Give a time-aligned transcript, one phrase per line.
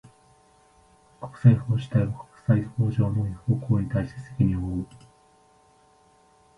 [1.19, 4.87] 国際法主体は、国際法上の違法行為に対して責任を負う。